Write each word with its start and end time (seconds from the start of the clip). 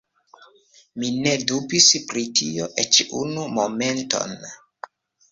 Mi 1.01 1.09
ne 1.25 1.33
dubis 1.51 1.89
pri 2.11 2.23
tio 2.39 2.69
eĉ 2.85 3.01
unu 3.19 3.43
momenton. 3.59 4.33